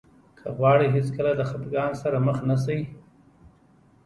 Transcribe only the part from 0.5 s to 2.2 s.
غواړئ هېڅکله د خفګان سره